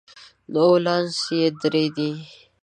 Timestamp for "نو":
0.51-0.63